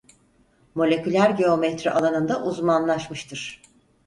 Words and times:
Moleküler 0.75 1.29
geometri 1.29 1.91
alanında 1.91 2.43
uzmanlaşmıştır. 2.45 3.61